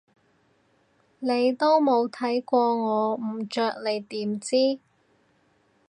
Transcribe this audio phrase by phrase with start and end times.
[1.19, 4.79] 你都冇睇過我唔着你點知？